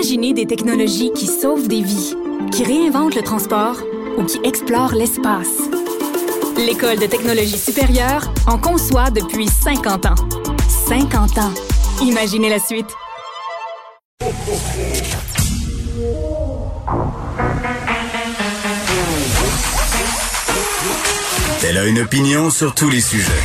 Imaginez 0.00 0.32
des 0.32 0.46
technologies 0.46 1.12
qui 1.12 1.26
sauvent 1.26 1.68
des 1.68 1.82
vies, 1.82 2.14
qui 2.52 2.64
réinventent 2.64 3.14
le 3.14 3.20
transport 3.20 3.76
ou 4.16 4.24
qui 4.24 4.40
explorent 4.44 4.94
l'espace. 4.94 5.58
L'École 6.56 6.98
de 6.98 7.04
technologie 7.04 7.58
supérieure 7.58 8.32
en 8.46 8.56
conçoit 8.56 9.10
depuis 9.10 9.46
50 9.46 10.06
ans. 10.06 10.14
50 10.88 11.36
ans. 11.36 11.52
Imaginez 12.00 12.48
la 12.48 12.58
suite. 12.58 12.86
Elle 21.62 21.76
a 21.76 21.84
une 21.84 21.98
opinion 21.98 22.48
sur 22.48 22.74
tous 22.74 22.88
les 22.88 23.02
sujets. 23.02 23.42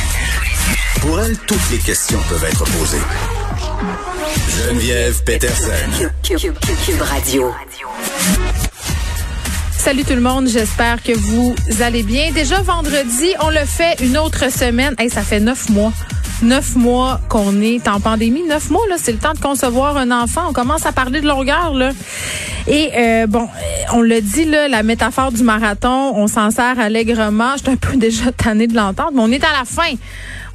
Pour 1.02 1.20
elle, 1.20 1.36
toutes 1.36 1.70
les 1.70 1.78
questions 1.80 2.18
peuvent 2.30 2.44
être 2.44 2.64
posées. 2.64 4.15
Geneviève 4.44 5.22
Peterson. 5.24 5.70
Cube 6.22 7.00
Radio. 7.00 7.50
Salut 9.76 10.04
tout 10.04 10.14
le 10.14 10.20
monde, 10.20 10.48
j'espère 10.48 11.02
que 11.02 11.12
vous 11.12 11.54
allez 11.80 12.02
bien. 12.02 12.32
Déjà 12.32 12.60
vendredi, 12.60 13.32
on 13.40 13.50
le 13.50 13.64
fait 13.64 13.96
une 14.02 14.18
autre 14.18 14.50
semaine. 14.52 14.94
Hey, 14.98 15.10
ça 15.10 15.22
fait 15.22 15.40
neuf 15.40 15.68
mois. 15.68 15.92
Neuf 16.42 16.76
mois 16.76 17.20
qu'on 17.28 17.60
est 17.62 17.88
en 17.88 18.00
pandémie. 18.00 18.42
Neuf 18.42 18.70
mois, 18.70 18.82
là, 18.88 18.96
c'est 18.98 19.12
le 19.12 19.18
temps 19.18 19.32
de 19.32 19.38
concevoir 19.38 19.96
un 19.96 20.10
enfant. 20.10 20.42
On 20.48 20.52
commence 20.52 20.84
à 20.86 20.92
parler 20.92 21.20
de 21.20 21.26
longueur, 21.26 21.72
là. 21.72 21.92
Et 22.66 22.90
euh, 22.96 23.26
bon, 23.26 23.48
on 23.92 24.02
le 24.02 24.20
dit, 24.20 24.44
là, 24.44 24.68
la 24.68 24.82
métaphore 24.82 25.32
du 25.32 25.42
marathon, 25.42 26.12
on 26.14 26.26
s'en 26.26 26.50
sert 26.50 26.78
allègrement. 26.78 27.52
Je 27.56 27.62
suis 27.62 27.70
un 27.70 27.76
peu 27.76 27.96
déjà 27.96 28.32
tannée 28.32 28.66
de 28.66 28.74
l'entendre, 28.74 29.12
mais 29.14 29.22
on 29.22 29.30
est 29.32 29.44
à 29.44 29.58
la 29.58 29.64
fin. 29.64 29.94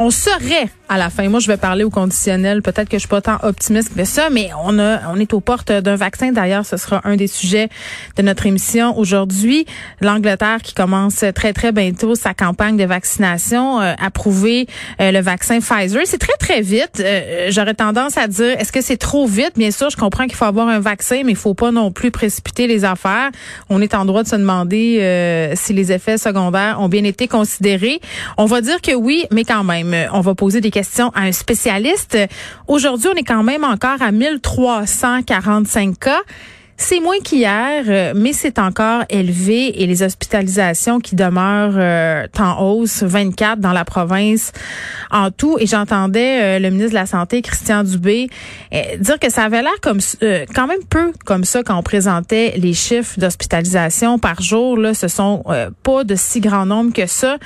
On 0.04 0.10
serait 0.10 0.68
à 0.90 0.98
la 0.98 1.10
fin. 1.10 1.30
Moi, 1.30 1.40
je 1.40 1.48
vais 1.48 1.58
parler 1.58 1.84
au 1.84 1.92
conditionnel. 1.92 2.64
Peut-être 2.64 2.90
que 2.90 2.98
je 2.98 3.02
suis 3.02 3.08
pas 3.08 3.22
tant 3.22 3.38
optimiste 3.44 3.96
que 3.96 4.04
ça, 4.04 4.30
mais 4.30 4.50
on 4.66 4.78
a, 4.80 5.10
on 5.14 5.18
est 5.18 5.32
aux 5.34 5.40
portes 5.40 5.72
d'un 5.72 5.96
vaccin. 5.96 6.32
D'ailleurs, 6.32 6.66
ce 6.66 6.76
sera 6.76 7.02
un 7.06 7.16
des 7.16 7.28
sujets 7.28 7.70
de 8.18 8.24
notre 8.24 8.48
émission 8.48 8.98
aujourd'hui. 8.98 9.68
L'Angleterre 10.02 10.58
qui 10.64 10.74
commence 10.74 11.24
très, 11.36 11.54
très 11.54 11.72
bientôt 11.72 12.16
sa 12.16 12.34
campagne 12.34 12.78
de 12.78 12.84
vaccination, 12.84 13.80
euh, 13.80 13.94
approuver 14.04 14.68
euh, 15.00 15.12
le 15.12 15.22
vaccin 15.22 15.60
Pfizer. 15.60 16.02
C'est 16.06 16.18
très, 16.18 16.36
très 16.40 16.62
vite. 16.62 17.00
Euh, 17.00 17.48
j'aurais 17.52 17.76
tendance 17.76 18.18
à 18.18 18.28
dire, 18.28 18.60
est-ce 18.60 18.72
que 18.72 18.82
c'est 18.82 18.98
trop 18.98 19.28
vite? 19.28 19.54
Bien 19.56 19.72
sûr, 19.72 19.92
je 19.92 19.98
comprends 19.98 20.26
qu'il 20.26 20.36
faut 20.36 20.46
avoir 20.46 20.68
un 20.68 20.80
vaccin, 20.80 21.22
mais 21.24 21.34
il 21.34 21.38
faut 21.38 21.54
pas 21.54 21.72
non 21.72 21.92
plus 21.92 22.10
précipiter 22.10 22.66
les 22.66 22.84
affaires. 22.86 23.30
On 23.70 23.82
est 23.82 23.94
en 23.94 24.04
droit 24.04 24.24
de 24.24 24.28
se 24.28 24.36
demander 24.36 24.98
euh, 25.00 25.54
si 25.56 25.74
les 25.74 25.92
effets 25.94 26.18
secondaires 26.18 26.82
ont 26.82 26.90
bien 26.90 27.04
été 27.04 27.28
considérés. 27.28 28.02
On 28.38 28.46
va 28.46 28.62
dire 28.62 28.82
que 28.82 28.94
oui, 28.94 29.26
mais 29.32 29.46
quand 29.46 29.64
même, 29.64 29.91
on 30.12 30.22
va 30.22 30.36
poser 30.36 30.62
des 30.62 30.72
questions 30.72 31.10
à 31.16 31.22
un 31.22 31.32
spécialiste. 31.32 32.18
Aujourd'hui, 32.68 33.10
on 33.14 33.16
est 33.16 33.24
quand 33.24 33.44
même 33.44 33.64
encore 33.64 34.02
à 34.02 34.12
1345 34.12 36.00
cas. 36.00 36.22
C'est 36.82 37.00
moins 37.00 37.20
qu'hier, 37.24 37.84
euh, 37.88 38.14
mais 38.16 38.34
c'est 38.34 38.58
encore 38.58 39.04
élevé 39.08 39.84
et 39.84 39.86
les 39.86 40.02
hospitalisations 40.02 41.00
qui 41.00 41.16
demeurent 41.16 41.76
euh, 41.78 42.26
en 42.40 42.60
hausse, 42.66 43.04
24 43.04 43.60
dans 43.60 43.72
la 43.72 43.86
province 43.86 44.52
en 45.12 45.30
tout. 45.30 45.58
Et 45.60 45.68
j'entendais 45.68 46.42
euh, 46.42 46.60
le 46.60 46.72
ministre 46.72 46.90
de 46.90 46.96
la 46.96 47.06
Santé, 47.06 47.44
Christian 47.44 47.84
Dubé, 47.84 48.30
dire 48.98 49.20
que 49.20 49.30
ça 49.30 49.44
avait 49.44 49.62
l'air 49.62 49.80
comme 49.84 50.00
quand 50.56 50.66
même 50.66 50.84
peu 50.90 51.12
comme 51.24 51.44
ça 51.44 51.62
quand 51.62 51.78
on 51.78 51.84
présentait 51.84 52.56
les 52.58 52.74
chiffres 52.74 53.20
d'hospitalisation 53.20 54.18
par 54.18 54.42
jour. 54.42 54.76
Là, 54.76 54.96
ce 54.96 55.08
sont 55.08 55.44
pas 55.84 56.04
de 56.04 56.16
si 56.16 56.40
grand 56.40 56.66
nombre 56.66 56.94
que 56.94 57.06
ça. 57.06 57.38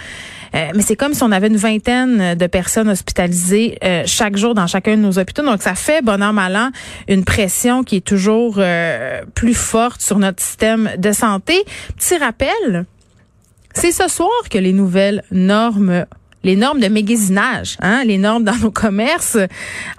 Euh, 0.55 0.71
mais 0.73 0.81
c'est 0.81 0.95
comme 0.95 1.13
si 1.13 1.23
on 1.23 1.31
avait 1.31 1.47
une 1.47 1.57
vingtaine 1.57 2.35
de 2.35 2.47
personnes 2.47 2.89
hospitalisées 2.89 3.77
euh, 3.83 4.03
chaque 4.05 4.37
jour 4.37 4.53
dans 4.53 4.67
chacun 4.67 4.95
de 4.95 5.01
nos 5.01 5.19
hôpitaux. 5.19 5.43
Donc, 5.43 5.61
ça 5.61 5.75
fait, 5.75 6.01
bon 6.01 6.21
an, 6.23 6.33
mal 6.33 6.55
an, 6.55 6.69
une 7.07 7.25
pression 7.25 7.83
qui 7.83 7.97
est 7.97 8.05
toujours 8.05 8.55
euh, 8.57 9.21
plus 9.33 9.53
forte 9.53 10.01
sur 10.01 10.17
notre 10.17 10.41
système 10.41 10.91
de 10.97 11.11
santé. 11.11 11.63
Petit 11.97 12.17
rappel, 12.17 12.85
c'est 13.73 13.91
ce 13.91 14.07
soir 14.07 14.29
que 14.49 14.57
les 14.57 14.73
nouvelles 14.73 15.23
normes 15.31 16.05
les 16.45 16.55
normes 16.55 16.79
de 16.79 16.87
magasinage, 16.87 17.75
hein, 17.81 18.03
les 18.05 18.19
normes 18.19 18.43
dans 18.43 18.55
nos 18.57 18.69
commerces 18.69 19.39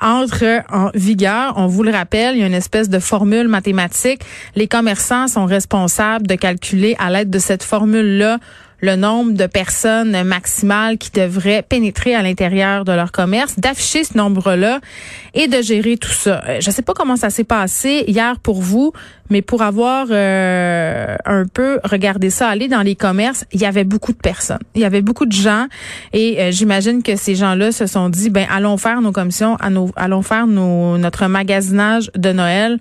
entrent 0.00 0.62
en 0.70 0.90
vigueur. 0.94 1.54
On 1.56 1.66
vous 1.66 1.82
le 1.82 1.90
rappelle, 1.90 2.36
il 2.36 2.40
y 2.40 2.44
a 2.44 2.46
une 2.46 2.54
espèce 2.54 2.88
de 2.88 3.00
formule 3.00 3.48
mathématique. 3.48 4.20
Les 4.54 4.68
commerçants 4.68 5.26
sont 5.26 5.44
responsables 5.44 6.24
de 6.24 6.36
calculer 6.36 6.94
à 7.00 7.10
l'aide 7.10 7.30
de 7.30 7.40
cette 7.40 7.64
formule-là 7.64 8.38
le 8.80 8.96
nombre 8.96 9.32
de 9.32 9.46
personnes 9.46 10.22
maximales 10.24 10.98
qui 10.98 11.10
devraient 11.10 11.62
pénétrer 11.62 12.14
à 12.14 12.22
l'intérieur 12.22 12.84
de 12.84 12.92
leur 12.92 13.12
commerce, 13.12 13.58
d'afficher 13.58 14.04
ce 14.04 14.16
nombre-là 14.16 14.80
et 15.34 15.48
de 15.48 15.62
gérer 15.62 15.96
tout 15.96 16.10
ça. 16.10 16.42
Euh, 16.46 16.60
je 16.60 16.68
ne 16.68 16.74
sais 16.74 16.82
pas 16.82 16.92
comment 16.94 17.16
ça 17.16 17.30
s'est 17.30 17.44
passé 17.44 18.04
hier 18.06 18.38
pour 18.38 18.60
vous, 18.60 18.92
mais 19.30 19.42
pour 19.42 19.62
avoir 19.62 20.06
euh, 20.10 21.16
un 21.24 21.44
peu 21.46 21.80
regardé 21.84 22.30
ça 22.30 22.48
aller 22.48 22.68
dans 22.68 22.82
les 22.82 22.94
commerces, 22.96 23.44
il 23.52 23.60
y 23.60 23.66
avait 23.66 23.84
beaucoup 23.84 24.12
de 24.12 24.18
personnes. 24.18 24.60
Il 24.74 24.82
y 24.82 24.84
avait 24.84 25.02
beaucoup 25.02 25.26
de 25.26 25.32
gens 25.32 25.66
et 26.12 26.40
euh, 26.40 26.50
j'imagine 26.50 27.02
que 27.02 27.16
ces 27.16 27.34
gens-là 27.34 27.72
se 27.72 27.86
sont 27.86 28.08
dit 28.08 28.30
ben 28.30 28.46
allons 28.50 28.76
faire 28.76 29.00
nos 29.00 29.12
commissions, 29.12 29.56
allons 29.56 30.22
faire 30.22 30.46
notre 30.46 31.26
magasinage 31.26 32.10
de 32.14 32.32
Noël 32.32 32.78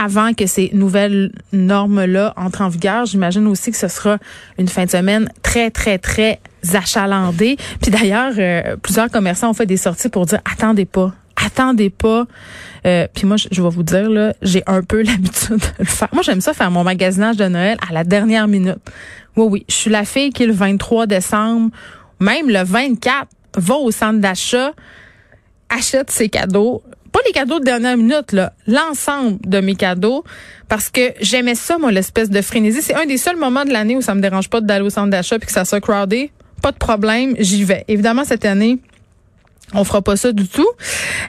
avant 0.00 0.34
que 0.34 0.46
ces 0.46 0.70
nouvelles 0.72 1.32
normes-là 1.52 2.34
entrent 2.36 2.62
en 2.62 2.68
vigueur. 2.68 3.06
J'imagine 3.06 3.46
aussi 3.46 3.70
que 3.70 3.76
ce 3.76 3.88
sera 3.88 4.18
une 4.58 4.68
fin 4.68 4.84
de 4.84 4.90
semaine 4.90 5.30
très, 5.42 5.70
très, 5.70 5.98
très 5.98 6.40
achalandée. 6.74 7.56
Puis 7.80 7.90
d'ailleurs, 7.90 8.32
euh, 8.38 8.76
plusieurs 8.76 9.10
commerçants 9.10 9.50
ont 9.50 9.54
fait 9.54 9.66
des 9.66 9.76
sorties 9.76 10.08
pour 10.08 10.26
dire 10.26 10.40
attendez 10.50 10.84
pas, 10.84 11.14
attendez 11.36 11.90
pas. 11.90 12.26
Euh, 12.86 13.06
puis 13.14 13.26
moi, 13.26 13.36
je, 13.36 13.48
je, 13.50 13.62
vais 13.62 13.68
vous 13.68 13.82
dire 13.82 14.08
là, 14.10 14.34
j'ai 14.42 14.62
un 14.66 14.82
peu 14.82 15.02
l'habitude 15.02 15.58
de 15.58 15.66
le 15.78 15.84
faire. 15.84 16.08
Moi, 16.12 16.22
j'aime 16.22 16.40
ça 16.40 16.52
faire 16.52 16.70
mon 16.70 16.84
magasinage 16.84 17.36
de 17.36 17.46
Noël 17.46 17.78
à 17.88 17.92
la 17.92 18.04
dernière 18.04 18.48
minute. 18.48 18.78
Oui, 19.36 19.46
oui, 19.50 19.64
je 19.68 19.74
suis 19.74 19.90
la 19.90 20.04
fille 20.04 20.30
qui 20.30 20.46
le 20.46 20.52
23 20.52 21.06
décembre, 21.06 21.70
même 22.20 22.48
le 22.48 22.62
24, 22.64 23.28
va 23.56 23.74
au 23.74 23.90
centre 23.90 24.20
d'achat, 24.20 24.72
achète 25.68 26.10
ses 26.10 26.28
cadeaux, 26.28 26.82
pas 27.16 27.22
les 27.26 27.32
cadeaux 27.32 27.60
de 27.60 27.64
dernière 27.64 27.96
minute, 27.96 28.32
là, 28.32 28.52
l'ensemble 28.66 29.38
de 29.46 29.60
mes 29.60 29.74
cadeaux, 29.74 30.22
parce 30.68 30.90
que 30.90 31.14
j'aimais 31.22 31.54
ça, 31.54 31.78
moi, 31.78 31.90
l'espèce 31.90 32.28
de 32.28 32.42
frénésie. 32.42 32.82
C'est 32.82 32.94
un 32.94 33.06
des 33.06 33.16
seuls 33.16 33.36
moments 33.36 33.64
de 33.64 33.72
l'année 33.72 33.96
où 33.96 34.02
ça 34.02 34.14
me 34.14 34.20
dérange 34.20 34.50
pas 34.50 34.60
d'aller 34.60 34.84
au 34.84 34.90
centre 34.90 35.08
d'achat 35.08 35.38
puis 35.38 35.46
que 35.46 35.52
ça 35.52 35.64
soit 35.64 35.80
crowded. 35.80 36.28
Pas 36.60 36.72
de 36.72 36.76
problème, 36.76 37.34
j'y 37.38 37.64
vais. 37.64 37.86
Évidemment, 37.88 38.24
cette 38.24 38.44
année, 38.44 38.80
on 39.74 39.84
fera 39.84 40.00
pas 40.00 40.16
ça 40.16 40.32
du 40.32 40.46
tout. 40.46 40.68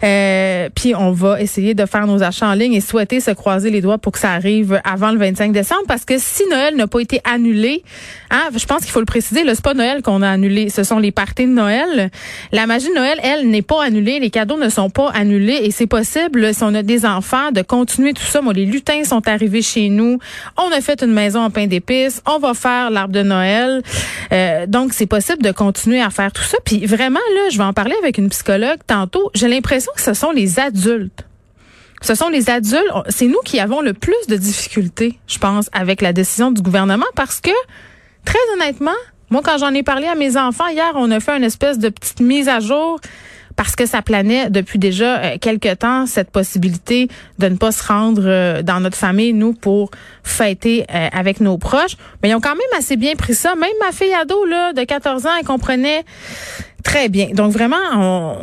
Euh, 0.03 0.69
puis 0.75 0.93
on 0.95 1.11
va 1.11 1.41
essayer 1.41 1.73
de 1.73 1.85
faire 1.85 2.05
nos 2.05 2.21
achats 2.21 2.47
en 2.47 2.53
ligne 2.53 2.73
et 2.73 2.81
souhaiter 2.81 3.19
se 3.19 3.31
croiser 3.31 3.71
les 3.71 3.81
doigts 3.81 3.97
pour 3.97 4.11
que 4.11 4.19
ça 4.19 4.31
arrive 4.31 4.79
avant 4.83 5.11
le 5.11 5.17
25 5.17 5.51
décembre 5.51 5.83
parce 5.87 6.05
que 6.05 6.17
si 6.17 6.43
Noël 6.49 6.75
n'a 6.75 6.87
pas 6.87 6.99
été 6.99 7.19
annulé, 7.23 7.83
hein, 8.29 8.49
je 8.55 8.65
pense 8.65 8.81
qu'il 8.81 8.91
faut 8.91 8.99
le 8.99 9.05
préciser, 9.05 9.43
c'est 9.47 9.61
pas 9.61 9.73
Noël 9.73 10.03
qu'on 10.03 10.21
a 10.21 10.29
annulé, 10.29 10.69
ce 10.69 10.83
sont 10.83 10.99
les 10.99 11.11
parties 11.11 11.45
de 11.45 11.51
Noël. 11.51 12.11
La 12.51 12.67
magie 12.67 12.89
de 12.89 12.93
Noël, 12.93 13.19
elle, 13.23 13.49
n'est 13.49 13.63
pas 13.63 13.83
annulée, 13.83 14.19
les 14.19 14.29
cadeaux 14.29 14.57
ne 14.57 14.69
sont 14.69 14.89
pas 14.89 15.09
annulés 15.09 15.59
et 15.63 15.71
c'est 15.71 15.87
possible 15.87 16.53
si 16.53 16.63
on 16.63 16.75
a 16.75 16.83
des 16.83 17.05
enfants 17.05 17.51
de 17.51 17.61
continuer 17.63 18.13
tout 18.13 18.23
ça. 18.23 18.41
Moi, 18.41 18.53
les 18.53 18.65
lutins 18.65 19.03
sont 19.03 19.27
arrivés 19.27 19.63
chez 19.63 19.89
nous, 19.89 20.19
on 20.57 20.71
a 20.71 20.81
fait 20.81 21.01
une 21.01 21.13
maison 21.13 21.41
en 21.41 21.49
pain 21.49 21.65
d'épices, 21.65 22.21
on 22.27 22.37
va 22.37 22.53
faire 22.53 22.91
l'arbre 22.91 23.13
de 23.13 23.23
Noël. 23.23 23.81
Euh, 24.31 24.67
donc 24.67 24.93
c'est 24.93 25.07
possible 25.07 25.41
de 25.41 25.51
continuer 25.51 26.01
à 26.01 26.11
faire 26.11 26.31
tout 26.31 26.43
ça. 26.43 26.57
Puis 26.63 26.85
vraiment 26.85 27.19
là, 27.35 27.49
je 27.51 27.57
vais 27.57 27.63
en 27.63 27.73
parler 27.73 27.95
avec 28.01 28.17
une 28.17 28.26
psychologue 28.29 28.79
tantôt, 28.85 29.31
j'ai 29.33 29.47
l'impression 29.47 29.91
que 29.95 30.01
ce 30.01 30.13
sont 30.13 30.31
les 30.31 30.59
adultes. 30.59 31.25
Ce 32.01 32.13
sont 32.13 32.29
les 32.29 32.49
adultes, 32.49 32.91
c'est 33.09 33.25
nous 33.25 33.39
qui 33.43 33.59
avons 33.59 33.81
le 33.81 33.93
plus 33.93 34.27
de 34.27 34.35
difficultés, 34.35 35.17
je 35.27 35.39
pense, 35.39 35.69
avec 35.73 36.01
la 36.01 36.13
décision 36.13 36.51
du 36.51 36.61
gouvernement 36.61 37.05
parce 37.15 37.41
que, 37.41 37.51
très 38.23 38.39
honnêtement, 38.53 38.91
moi, 39.29 39.41
quand 39.43 39.57
j'en 39.57 39.73
ai 39.73 39.83
parlé 39.83 40.07
à 40.07 40.15
mes 40.15 40.37
enfants 40.37 40.67
hier, 40.67 40.91
on 40.95 41.09
a 41.11 41.19
fait 41.19 41.35
une 41.35 41.43
espèce 41.43 41.79
de 41.79 41.89
petite 41.89 42.19
mise 42.19 42.47
à 42.47 42.59
jour 42.59 42.99
parce 43.57 43.75
que 43.75 43.85
ça 43.85 44.01
planait 44.01 44.49
depuis 44.49 44.79
déjà 44.79 45.17
euh, 45.17 45.37
quelques 45.41 45.79
temps 45.79 46.05
cette 46.05 46.29
possibilité 46.29 47.09
de 47.39 47.49
ne 47.49 47.57
pas 47.57 47.71
se 47.73 47.85
rendre 47.85 48.21
euh, 48.23 48.61
dans 48.61 48.79
notre 48.79 48.95
famille, 48.95 49.33
nous, 49.33 49.51
pour 49.51 49.89
fêter 50.23 50.85
euh, 50.93 51.09
avec 51.11 51.41
nos 51.41 51.57
proches. 51.57 51.97
Mais 52.21 52.29
ils 52.29 52.35
ont 52.35 52.39
quand 52.39 52.55
même 52.55 52.79
assez 52.79 52.95
bien 52.95 53.15
pris 53.15 53.33
ça. 53.33 53.55
Même 53.55 53.71
ma 53.83 53.91
fille 53.91 54.13
ado 54.13 54.45
là, 54.45 54.73
de 54.73 54.83
14 54.83 55.25
ans, 55.25 55.31
elle 55.37 55.45
comprenait 55.45 56.05
Très 56.83 57.09
bien. 57.09 57.29
Donc 57.33 57.51
vraiment, 57.51 57.75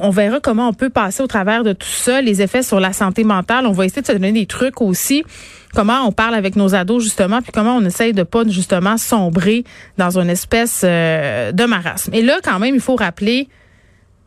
on, 0.02 0.11
verra 0.11 0.38
comment 0.38 0.69
on 0.69 0.75
peut 0.75 0.90
passer 0.90 1.22
au 1.22 1.26
travers 1.26 1.64
de 1.64 1.72
tout 1.72 1.88
ça, 1.88 2.20
les 2.20 2.43
effets 2.43 2.62
sur 2.62 2.78
la 2.78 2.93
santé 2.93 3.25
mentale. 3.25 3.67
On 3.67 3.72
va 3.72 3.87
essayer 3.87 4.02
de 4.02 4.06
se 4.06 4.12
donner 4.12 4.32
des 4.32 4.44
trucs 4.44 4.82
aussi 4.82 5.25
comment 5.72 6.02
on 6.06 6.12
parle 6.12 6.34
avec 6.34 6.55
nos 6.55 6.75
ados 6.75 7.02
justement, 7.02 7.40
puis 7.40 7.52
comment 7.52 7.76
on 7.76 7.84
essaye 7.87 8.12
de 8.12 8.22
pas 8.22 8.46
justement 8.46 8.99
sombrer 8.99 9.64
dans 9.96 10.19
une 10.19 10.28
espèce 10.28 10.82
de 10.82 11.64
marasme. 11.64 12.12
Et 12.12 12.20
là, 12.20 12.37
quand 12.44 12.58
même, 12.58 12.75
il 12.75 12.82
faut 12.82 12.96
rappeler 12.96 13.49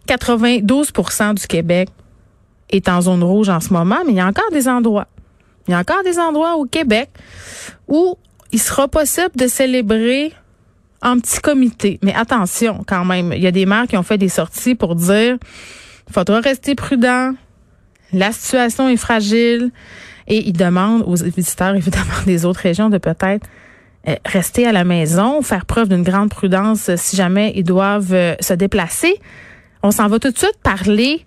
92% 0.08 1.36
du 1.36 1.48
Québec 1.48 1.90
est 2.70 2.90
en 2.90 3.02
zone 3.02 3.24
rouge 3.24 3.50
en 3.50 3.60
ce 3.60 3.72
moment, 3.72 4.00
mais 4.06 4.14
il 4.14 4.18
y 4.18 4.20
a 4.20 4.28
encore 4.28 4.52
des 4.52 4.68
endroits. 4.68 5.08
Il 5.68 5.72
y 5.72 5.74
a 5.74 5.80
encore 5.80 6.04
des 6.04 6.20
endroits 6.20 6.56
au 6.56 6.66
Québec 6.66 7.10
où 7.88 8.18
il 8.52 8.60
sera 8.60 8.88
possible 8.88 9.32
de 9.36 9.48
célébrer 9.48 10.34
en 11.02 11.20
petit 11.20 11.40
comité. 11.40 12.00
Mais 12.02 12.14
attention 12.14 12.84
quand 12.88 13.06
même, 13.06 13.32
il 13.34 13.42
y 13.42 13.48
a 13.48 13.52
des 13.52 13.66
maires 13.66 13.88
qui 13.88 13.98
ont 13.98 14.04
fait 14.04 14.18
des 14.18 14.30
sorties 14.30 14.76
pour 14.76 14.96
dire 14.96 15.38
il 16.08 16.14
faudra 16.14 16.40
rester 16.40 16.74
prudent, 16.76 17.34
la 18.14 18.32
situation 18.32 18.88
est 18.88 18.98
fragile 18.98 19.72
Et 20.28 20.48
il 20.48 20.54
demande 20.54 21.04
aux 21.06 21.16
visiteurs, 21.16 21.76
évidemment, 21.76 22.06
des 22.26 22.46
autres 22.46 22.62
régions 22.62 22.90
de 22.90 22.98
peut-être 22.98 23.46
euh, 24.08 24.16
rester 24.26 24.66
à 24.66 24.72
la 24.72 24.84
maison, 24.84 25.42
faire 25.42 25.66
preuve 25.66 25.90
d'une 25.90 26.04
grande 26.04 26.30
prudence 26.30 26.90
si 26.96 27.16
jamais 27.16 27.52
ils 27.56 27.64
doivent 27.64 28.14
euh, 28.14 28.36
se 28.40 28.54
déplacer. 28.54 29.20
On 29.84 29.92
s'en 29.92 30.08
va 30.08 30.20
tout 30.20 30.32
de 30.32 30.38
suite 30.38 30.58
parler 30.64 31.22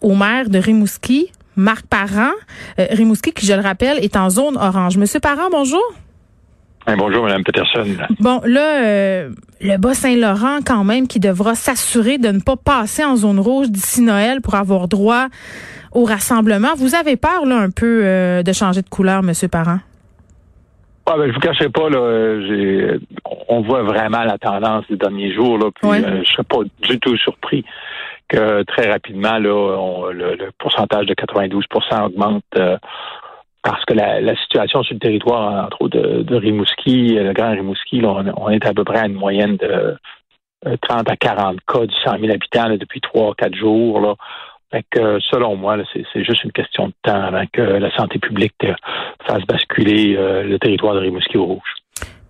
au 0.00 0.14
maire 0.14 0.48
de 0.48 0.58
Rimouski, 0.58 1.30
Marc 1.56 1.86
Parent. 1.86 2.32
Euh, 2.78 2.86
Rimouski, 2.90 3.32
qui, 3.32 3.46
je 3.46 3.54
le 3.54 3.60
rappelle, 3.60 3.98
est 3.98 4.16
en 4.16 4.30
zone 4.30 4.56
orange. 4.56 4.96
Monsieur 4.96 5.20
Parent, 5.20 5.48
bonjour. 5.50 5.82
bonjour, 6.86 7.24
Mme 7.24 7.44
Peterson. 7.44 7.86
Bon, 8.20 8.40
là, 8.44 9.28
le 9.60 9.76
Bas-Saint-Laurent, 9.78 10.58
quand 10.64 10.84
même, 10.84 11.08
qui 11.08 11.20
devra 11.20 11.54
s'assurer 11.54 12.18
de 12.18 12.28
ne 12.28 12.40
pas 12.40 12.56
passer 12.56 13.04
en 13.04 13.16
zone 13.16 13.40
rouge 13.40 13.70
d'ici 13.70 14.02
Noël 14.02 14.40
pour 14.40 14.54
avoir 14.54 14.88
droit 14.88 15.26
au 15.92 16.04
rassemblement. 16.04 16.74
Vous 16.76 16.94
avez 16.94 17.16
peur, 17.16 17.46
là, 17.46 17.56
un 17.56 17.70
peu 17.70 18.42
de 18.44 18.52
changer 18.52 18.82
de 18.82 18.88
couleur, 18.88 19.22
Monsieur 19.22 19.48
Parent? 19.48 19.78
Ah, 21.08 21.14
ben, 21.16 21.28
je 21.28 21.34
vous 21.34 21.40
cacherai 21.40 21.68
pas, 21.68 21.88
là, 21.88 22.40
j'ai, 22.48 22.98
on 23.48 23.60
voit 23.60 23.84
vraiment 23.84 24.24
la 24.24 24.38
tendance 24.38 24.84
des 24.90 24.96
derniers 24.96 25.32
jours, 25.32 25.56
là, 25.56 25.70
puis 25.72 25.88
euh, 25.88 26.22
je 26.24 26.32
serais 26.32 26.42
pas 26.42 26.58
du 26.82 26.98
tout 26.98 27.16
surpris 27.16 27.64
que 28.28 28.62
très 28.64 28.90
rapidement, 28.90 29.38
là, 29.38 30.10
le, 30.12 30.50
pourcentage 30.58 31.06
de 31.06 31.14
92% 31.14 32.06
augmente 32.06 32.42
euh, 32.56 32.76
parce 33.66 33.84
que 33.84 33.94
la, 33.94 34.36
situation 34.36 34.82
sur 34.84 34.94
le 34.94 35.00
territoire, 35.00 35.66
entre 35.66 35.82
autres 35.82 35.98
de, 35.98 36.22
de 36.22 36.36
Rimouski, 36.36 37.14
le 37.14 37.32
Grand 37.32 37.50
Rimouski, 37.50 38.00
là, 38.00 38.22
on, 38.36 38.48
est 38.50 38.64
à 38.64 38.72
peu 38.72 38.84
près 38.84 39.00
à 39.00 39.06
une 39.06 39.14
moyenne 39.14 39.56
de 39.56 39.96
30 40.82 41.08
euh, 41.08 41.12
à 41.12 41.16
40 41.16 41.58
cas 41.66 41.86
du 41.86 41.94
100 42.04 42.18
000 42.20 42.32
habitants 42.32 42.76
depuis 42.76 43.00
3-4 43.00 43.56
jours. 43.56 44.00
Là. 44.00 44.14
Fait 44.70 44.84
que, 44.90 45.18
selon 45.20 45.56
moi, 45.56 45.78
c'est 45.92 46.24
juste 46.24 46.44
une 46.44 46.52
question 46.52 46.88
de 46.88 46.94
temps 47.02 47.22
avant 47.22 47.44
que 47.52 47.60
la 47.60 47.94
santé 47.96 48.18
publique 48.18 48.54
euh, 48.64 48.74
fasse 49.26 49.44
basculer 49.46 50.16
euh, 50.16 50.42
le 50.44 50.58
territoire 50.58 50.94
de 50.94 51.00
Rimouski 51.00 51.36
au 51.36 51.46
rouge. 51.46 51.74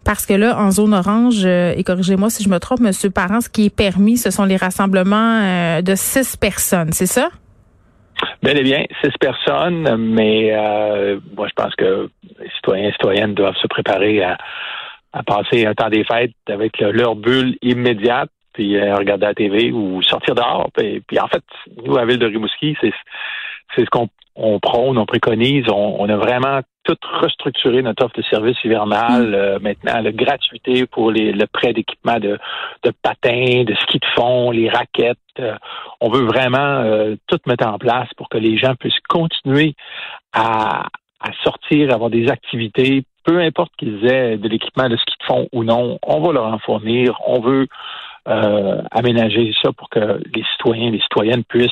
Parce 0.07 0.25
que 0.25 0.35
là, 0.35 0.57
en 0.59 0.71
zone 0.71 0.95
orange, 0.95 1.45
euh, 1.45 1.75
et 1.77 1.85
corrigez-moi 1.85 2.31
si 2.31 2.43
je 2.43 2.49
me 2.49 2.59
trompe, 2.59 2.81
Monsieur 2.81 3.11
Parent, 3.11 3.41
ce 3.41 3.51
qui 3.51 3.67
est 3.67 3.77
permis, 3.77 4.17
ce 4.17 4.31
sont 4.31 4.45
les 4.45 4.57
rassemblements 4.57 5.83
de 5.83 5.95
six 5.95 6.37
personnes, 6.37 6.93
c'est 6.93 7.07
ça? 7.07 7.29
Bel 8.43 8.59
et 8.59 8.63
bien, 8.63 8.85
six 9.03 9.13
personnes, 9.21 9.97
mais 9.97 10.53
moi 11.37 11.49
je 11.49 11.53
pense 11.55 11.75
que 11.75 12.09
les 12.41 12.51
citoyens 12.57 12.89
et 12.89 12.93
citoyennes 12.93 13.35
doivent 13.35 13.57
se 13.61 13.67
préparer 13.67 14.23
à, 14.23 14.39
passer 15.27 15.67
un 15.67 15.75
temps 15.75 15.89
des 15.89 16.05
fêtes 16.05 16.33
avec 16.49 16.79
leur 16.81 17.17
bulle 17.17 17.57
immédiate 17.63 18.31
puis 18.57 18.77
euh, 18.77 18.97
regarder 18.97 19.27
la 19.27 19.35
TV 19.35 19.71
ou 19.71 20.03
sortir 20.03 20.35
dehors. 20.35 20.71
Puis, 20.75 21.21
en 21.21 21.29
fait, 21.29 21.45
nous, 21.85 21.97
à 21.97 22.01
la 22.01 22.07
ville 22.07 22.19
de 22.19 22.27
Rimouski, 22.27 22.77
c'est 22.81 22.93
c'est 23.75 23.85
ce 23.85 23.91
qu'on 23.91 24.09
on 24.35 24.59
prône, 24.61 24.97
on 24.97 25.07
préconise. 25.07 25.67
On, 25.69 26.09
a 26.09 26.17
vraiment 26.17 26.61
tout 26.87 26.97
restructuré 27.21 27.83
notre 27.83 28.05
offre 28.05 28.17
de 28.17 28.23
services 28.23 28.63
hivernal. 28.65 29.29
Mm. 29.29 29.35
Euh, 29.35 29.59
maintenant, 29.61 30.01
la 30.01 30.13
gratuité 30.13 30.87
pour 30.87 31.11
les, 31.11 31.33
le 31.33 31.47
prêt 31.47 31.73
d'équipement 31.73 32.19
de, 32.19 32.39
de 32.85 32.93
patins, 33.03 33.65
de 33.65 33.75
ski 33.83 33.99
de 33.99 34.07
fond, 34.15 34.51
les 34.51 34.69
raquettes. 34.69 35.19
Euh, 35.39 35.57
on 36.01 36.11
veut 36.11 36.25
vraiment 36.25 36.85
tout 37.27 37.39
mettre 37.47 37.67
en 37.67 37.79
place 37.79 38.09
pour 38.17 38.29
que 38.29 38.39
les 38.39 38.57
gens 38.59 38.75
puissent 38.75 39.01
continuer 39.09 39.75
à, 40.33 40.87
à 41.21 41.31
sortir, 41.43 41.93
avoir 41.93 42.11
des 42.11 42.29
activités, 42.29 43.05
peu 43.25 43.41
importe 43.41 43.73
qu'ils 43.77 44.07
aient 44.07 44.37
de 44.39 44.49
l'équipement 44.49 44.89
de 44.89 44.97
ski 44.97 45.15
de 45.21 45.25
fond 45.27 45.49
ou 45.53 45.65
non, 45.65 45.99
on 46.03 46.21
va 46.21 46.33
leur 46.33 46.47
en 46.47 46.59
fournir. 46.59 47.19
On 47.27 47.41
veut 47.41 47.67
euh, 48.29 48.83
aménager 48.91 49.53
ça 49.63 49.73
pour 49.73 49.89
que 49.89 50.21
les 50.35 50.45
citoyens 50.53 50.89
et 50.89 50.91
les 50.93 51.01
citoyennes 51.01 51.45
puissent 51.45 51.71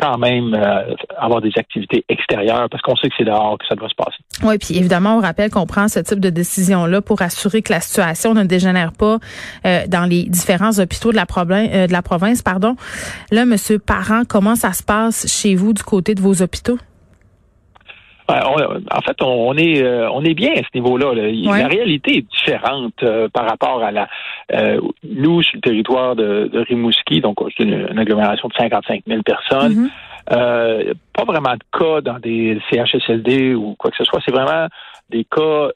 quand 0.00 0.18
même 0.18 0.54
euh, 0.54 0.94
avoir 1.18 1.40
des 1.40 1.52
activités 1.56 2.04
extérieures 2.08 2.68
parce 2.70 2.82
qu'on 2.82 2.96
sait 2.96 3.08
que 3.08 3.14
c'est 3.18 3.24
dehors 3.24 3.58
que 3.58 3.66
ça 3.66 3.74
doit 3.74 3.88
se 3.88 3.94
passer. 3.94 4.18
Oui, 4.42 4.58
puis 4.58 4.76
évidemment, 4.78 5.16
on 5.16 5.20
rappelle 5.20 5.50
qu'on 5.50 5.66
prend 5.66 5.88
ce 5.88 6.00
type 6.00 6.20
de 6.20 6.30
décision-là 6.30 7.00
pour 7.00 7.22
assurer 7.22 7.62
que 7.62 7.72
la 7.72 7.80
situation 7.80 8.34
ne 8.34 8.44
dégénère 8.44 8.92
pas 8.92 9.18
euh, 9.64 9.86
dans 9.88 10.04
les 10.04 10.24
différents 10.24 10.78
hôpitaux 10.78 11.12
de 11.12 11.16
la, 11.16 11.24
de 11.24 11.92
la 11.92 12.02
province. 12.02 12.42
Pardon. 12.42 12.76
Là, 13.30 13.44
Monsieur 13.46 13.78
Parent, 13.78 14.22
comment 14.28 14.54
ça 14.56 14.72
se 14.72 14.82
passe 14.82 15.26
chez 15.26 15.54
vous 15.54 15.72
du 15.72 15.82
côté 15.82 16.14
de 16.14 16.20
vos 16.20 16.42
hôpitaux? 16.42 16.78
En 18.28 19.00
fait, 19.02 19.22
on, 19.22 19.56
est 19.56 19.82
euh, 19.82 20.10
on 20.10 20.22
est 20.22 20.34
bien 20.34 20.52
à 20.52 20.58
ce 20.58 20.68
niveau-là. 20.74 21.14
La 21.14 21.68
réalité 21.68 22.18
est 22.18 22.30
différente 22.30 23.02
euh, 23.02 23.28
par 23.28 23.48
rapport 23.48 23.82
à 23.82 23.90
la 23.90 24.08
euh, 24.52 24.80
nous 25.04 25.42
sur 25.42 25.56
le 25.56 25.60
territoire 25.60 26.16
de, 26.16 26.50
Rimouski, 26.68 27.20
donc 27.20 27.38
c'est 27.56 27.64
une, 27.64 27.98
agglomération 27.98 28.48
de 28.48 28.54
55 28.54 29.02
000 29.06 29.22
personnes. 29.22 29.88
Mm-hmm. 30.28 30.94
pas 31.12 31.24
vraiment 31.24 31.54
de 31.54 31.78
cas 31.78 32.00
dans 32.00 32.18
des 32.18 32.60
CHSLD 32.70 33.54
ou 33.54 33.76
quoi 33.78 33.90
que 33.90 33.96
ce 33.96 34.04
soit. 34.04 34.20
C'est 34.24 34.34
vraiment 34.34 34.66
des 35.08 35.24
cas 35.24 35.68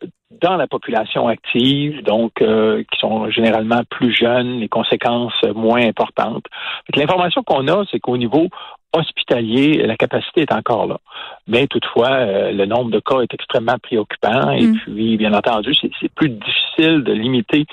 dans 0.42 0.56
la 0.56 0.66
population 0.66 1.28
active, 1.28 2.02
donc 2.02 2.32
qui 2.36 2.98
sont 2.98 3.30
généralement 3.30 3.82
plus 3.90 4.12
jeunes, 4.12 4.60
les 4.60 4.68
conséquences 4.68 5.40
moins 5.54 5.82
importantes. 5.86 6.46
L'information 6.94 7.42
qu'on 7.42 7.68
a, 7.68 7.84
c'est 7.90 8.00
qu'au 8.00 8.16
niveau 8.16 8.48
hospitalier, 8.92 9.86
la 9.86 9.96
capacité 9.96 10.42
est 10.42 10.52
encore 10.52 10.86
là. 10.86 10.98
Mais 11.46 11.66
toutefois, 11.66 12.10
euh, 12.10 12.52
le 12.52 12.66
nombre 12.66 12.90
de 12.90 13.00
cas 13.00 13.20
est 13.20 13.32
extrêmement 13.32 13.76
préoccupant 13.82 14.50
et 14.50 14.66
mm. 14.66 14.78
puis, 14.78 15.16
bien 15.16 15.32
entendu, 15.32 15.72
c'est 15.74 16.12
plus 16.12 16.30
difficile 16.30 17.02
de 17.04 17.12
limiter 17.12 17.66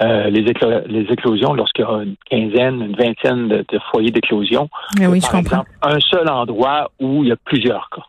euh, 0.00 0.30
les, 0.30 0.42
les, 0.86 1.12
éclosions 1.12 1.52
lorsqu'il 1.52 1.84
y 1.84 1.88
a 1.88 2.02
une 2.02 2.16
quinzaine, 2.30 2.80
une 2.82 2.96
vingtaine 2.96 3.48
de, 3.48 3.78
foyers 3.90 4.10
d'éclosion. 4.10 4.70
Oui, 4.98 5.20
je 5.20 5.28
comprends. 5.28 5.64
un 5.82 6.00
seul 6.00 6.30
endroit 6.30 6.90
où 6.98 7.22
il 7.22 7.28
y 7.28 7.32
a 7.32 7.36
plusieurs 7.44 7.90
cas. 7.90 8.02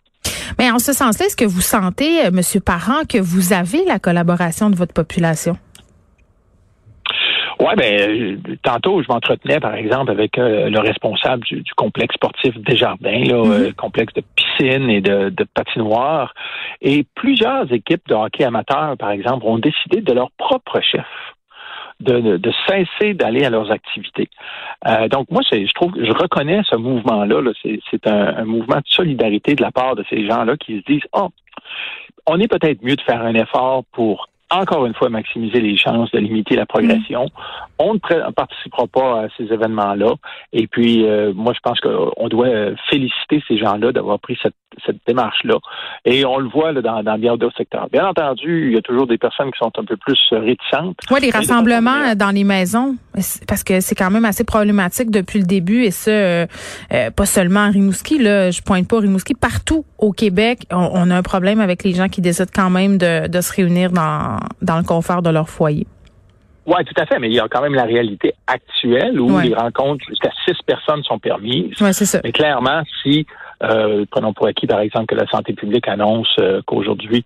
Mais 0.58 0.72
en 0.72 0.80
ce 0.80 0.94
sens-là, 0.94 1.26
est-ce 1.26 1.36
que 1.36 1.46
vous 1.46 1.62
sentez, 1.62 2.26
euh, 2.26 2.32
Monsieur 2.32 2.62
Parent, 2.62 3.04
que 3.08 3.18
vous 3.18 3.52
avez 3.54 3.84
la 3.86 4.00
collaboration 4.00 4.70
de 4.70 4.76
votre 4.76 4.94
population? 4.94 5.58
Oui, 7.64 7.76
ben 7.78 8.42
tantôt, 8.62 9.02
je 9.02 9.08
m'entretenais, 9.08 9.62
par 9.62 9.74
exemple, 9.74 10.12
avec 10.12 10.38
euh, 10.38 10.70
le 10.70 10.80
responsable 10.80 11.46
du, 11.46 11.64
complexe 11.78 12.16
sportif 12.16 12.58
Desjardins, 12.58 13.24
là, 13.24 13.42
mm 13.42 13.74
complexe 13.78 14.14
de 14.14 14.22
piscine 14.36 14.90
et 14.90 15.00
de, 15.00 15.30
de 15.30 15.46
patinoire. 15.46 16.34
Et 16.82 17.06
plusieurs 17.16 17.72
équipes 17.72 18.06
de 18.10 18.16
hockey 18.16 18.44
amateurs, 18.44 18.98
par 18.98 19.12
exemple, 19.12 19.46
ont 19.46 19.60
décidé 19.60 20.02
de 20.02 20.12
leur 20.12 20.30
propre 20.32 20.82
chef. 20.82 21.06
De, 22.00 22.38
de, 22.38 22.52
cesser 22.68 23.14
d'aller 23.14 23.46
à 23.46 23.50
leurs 23.50 23.72
activités. 23.72 24.28
Euh, 24.88 25.08
donc 25.08 25.32
moi, 25.32 25.42
je 25.50 25.74
trouve, 25.74 25.94
je 25.96 26.12
reconnais 26.12 26.62
ce 26.70 26.76
mouvement-là. 26.76 27.42
-là, 27.42 27.80
c'est 27.90 28.08
un, 28.08 28.36
un, 28.40 28.46
mouvement 28.46 28.78
de 28.78 28.88
solidarité 28.88 29.56
de 29.56 29.62
la 29.62 29.72
part 29.72 29.96
de 29.96 30.04
ces 30.10 30.28
gens-là 30.28 30.58
qui 30.58 30.80
se 30.80 30.92
disent, 30.92 31.08
oh, 31.14 31.30
on 32.26 32.40
est 32.42 32.50
peut-être 32.50 32.84
mieux 32.84 32.98
de 32.98 33.02
faire 33.02 33.22
un 33.22 33.36
effort 33.36 33.84
pour 33.94 34.28
encore 34.54 34.86
une 34.86 34.94
fois 34.94 35.10
maximiser 35.10 35.60
les 35.60 35.78
chances 35.78 36.12
de 36.12 36.20
limiter 36.20 36.56
la 36.56 36.66
progression. 36.66 37.26
On 37.80 37.96
ne 37.96 38.32
participera 38.32 38.88
pas 38.88 39.24
à 39.24 39.28
ces 39.38 39.46
événements-là. 39.52 40.14
Et 40.54 40.68
puis, 40.68 41.06
euh, 41.06 41.34
moi, 41.34 41.54
je 41.54 41.60
pense 41.62 41.80
qu'on 41.80 42.28
doit 42.28 42.76
féliciter 42.90 43.44
ces 43.48 43.58
gens-là 43.58 43.92
d'avoir 43.92 44.20
pris 44.20 44.38
cette, 44.42 44.54
démarche-là. 45.06 45.58
Et 46.06 46.26
on 46.26 46.38
le 46.38 46.50
voit 46.50 46.72
là, 46.72 46.82
dans, 46.82 47.04
dans 47.04 47.18
bien 47.18 47.38
d'autres 47.38 47.58
secteurs. 47.58 47.88
Bien 47.92 48.08
entendu, 48.08 48.70
il 48.70 48.74
y 48.74 48.78
a 48.78 48.82
toujours 48.82 49.06
des 49.06 49.20
personnes 49.20 49.52
qui 49.52 49.60
sont 49.60 49.72
un 49.78 49.84
peu 49.84 49.98
plus 49.98 50.18
réticentes. 50.32 50.98
Oui, 51.12 51.20
les 51.22 51.30
rassemblements 51.30 52.16
dans 52.16 52.32
les 52.32 52.44
maisons, 52.44 52.96
parce 53.48 53.64
que 53.64 53.80
c'est 53.82 53.96
quand 53.96 54.12
même 54.12 54.26
assez 54.26 54.44
problématique 54.44 55.12
depuis 55.12 55.40
le 55.40 55.46
début, 55.46 55.84
et 55.84 55.92
ça, 55.92 56.12
euh, 56.12 56.46
euh, 56.94 57.12
pas 57.12 57.26
seulement 57.26 57.62
à 57.62 57.68
Rimouski, 57.70 58.20
là, 58.20 58.52
je 58.52 58.62
pointe 58.62 58.88
pas 58.88 59.00
Rimouski, 59.00 59.34
partout 59.34 59.86
au 59.98 60.12
Québec, 60.12 60.66
on, 60.72 61.10
a 61.10 61.16
un 61.16 61.24
problème 61.24 61.60
avec 61.60 61.84
les 61.84 61.94
gens 61.94 62.10
qui 62.10 62.22
décident 62.22 62.52
quand 62.54 62.70
même 62.70 62.98
de, 62.98 63.28
de 63.28 63.42
se 63.42 63.54
réunir 63.54 63.92
dans 63.92 64.38
dans 64.62 64.78
le 64.78 64.84
confort 64.84 65.22
de 65.22 65.30
leur 65.30 65.50
foyer. 65.50 65.88
Oui, 66.66 66.84
tout 66.86 67.02
à 67.02 67.06
fait, 67.06 67.20
mais 67.20 67.28
il 67.28 67.34
y 67.34 67.40
a 67.40 67.48
quand 67.50 67.62
même 67.62 67.74
la 67.74 67.84
réalité 67.84 68.34
actuelle 68.48 69.20
où 69.20 69.38
les 69.40 69.54
rencontres 69.54 70.06
jusqu'à 70.08 70.30
six 70.46 70.56
personnes 70.66 71.04
sont 71.04 71.20
permises. 71.20 71.80
Ouais, 71.82 71.92
c'est 71.92 72.06
ça. 72.06 72.22
Mais 72.24 72.32
clairement, 72.32 72.84
si 73.02 73.26
euh, 73.64 74.06
prenons 74.10 74.34
pour 74.34 74.48
acquis, 74.48 74.68
par 74.68 74.80
exemple, 74.80 75.08
que 75.08 75.16
la 75.16 75.28
santé 75.28 75.54
publique 75.54 75.88
annonce 75.88 76.34
euh, 76.40 76.62
qu'aujourd'hui 76.66 77.24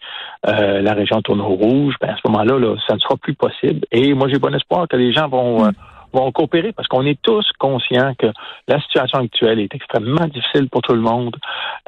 euh, 0.48 0.82
la 0.82 0.94
région 0.94 1.22
tourne 1.22 1.42
au 1.42 1.56
rouge, 1.56 1.96
ben 2.00 2.10
à 2.10 2.16
ce 2.16 2.30
moment-là, 2.30 2.60
là, 2.60 2.76
ça 2.88 2.96
ne 2.96 3.00
sera 3.00 3.16
plus 3.18 3.34
possible. 3.34 3.86
Et 3.92 4.14
moi, 4.14 4.28
j'ai 4.30 4.40
bon 4.40 4.54
espoir 4.54 4.88
que 4.88 4.96
les 4.96 5.12
gens 5.12 5.28
vont 5.28 5.66
mm 5.66 5.74
vont 6.18 6.32
coopérer 6.32 6.72
parce 6.72 6.88
qu'on 6.88 7.06
est 7.06 7.20
tous 7.22 7.46
conscients 7.60 8.14
que 8.18 8.28
la 8.68 8.80
situation 8.82 9.20
actuelle 9.20 9.60
est 9.60 9.74
extrêmement 9.74 10.28
difficile 10.28 10.70
pour 10.70 10.82
tout 10.82 10.94
le 10.94 11.02
monde. 11.02 11.36